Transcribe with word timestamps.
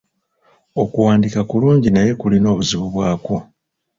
Okuwandiika 0.81 1.41
kulungi 1.49 1.89
naye 1.91 2.11
kulina 2.21 2.47
obuzibu 2.53 2.87
bwakwo. 2.93 3.37